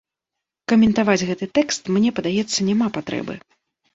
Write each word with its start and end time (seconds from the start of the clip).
Каментаваць 0.71 1.25
гэты 1.29 1.49
тэкст, 1.59 1.81
мне 1.97 2.13
падаецца, 2.19 2.65
няма 2.69 2.87
патрэбы. 2.97 3.35